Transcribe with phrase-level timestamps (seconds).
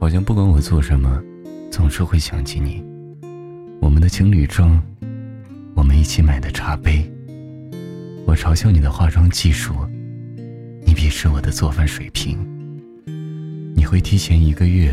[0.00, 1.22] 好像不管我做什么，
[1.70, 2.82] 总是会想起你。
[3.82, 4.82] 我们的情侣装，
[5.74, 7.04] 我们一起买的茶杯，
[8.26, 9.74] 我嘲笑你的化妆技术，
[10.86, 12.38] 你鄙视我的做饭水平。
[13.76, 14.90] 你会提前一个月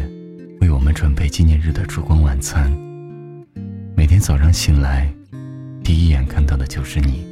[0.60, 2.70] 为我们准备纪念日的烛光晚餐。
[3.96, 5.10] 每天早上醒来，
[5.86, 7.26] 第一眼看到的就是你。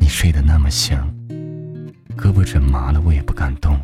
[0.00, 1.06] 你睡得那么香，
[2.16, 3.78] 胳膊枕麻了我也不敢动，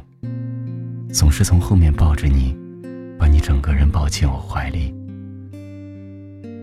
[1.12, 2.56] 总是从后面抱着你。
[3.22, 4.92] 把你整个人抱进我怀里。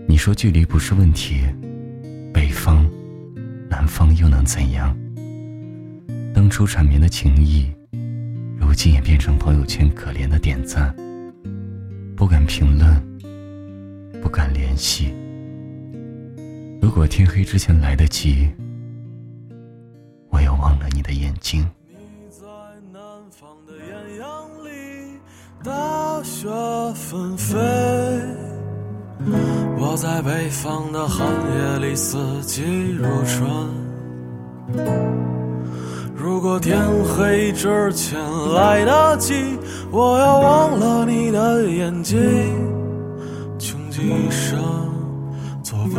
[0.06, 1.40] 你说距离不是问题，
[2.34, 2.86] 北方、
[3.70, 4.94] 南方又能怎样？
[6.34, 7.72] 当初缠绵的情谊，
[8.58, 10.94] 如今也变成朋友圈可怜的点赞。
[12.14, 13.02] 不敢评论，
[14.20, 15.14] 不敢联系。
[16.82, 18.50] 如果天黑之前来得及，
[20.28, 21.66] 我也忘了你的眼睛。
[26.20, 26.46] 大雪
[26.92, 27.56] 纷飞，
[29.78, 33.48] 我在北方的寒夜里四季如春。
[36.14, 36.78] 如果天
[37.16, 38.20] 黑之前
[38.52, 39.58] 来得及，
[39.90, 42.18] 我要忘了你的眼睛，
[43.58, 44.58] 穷极一生
[45.62, 45.98] 做不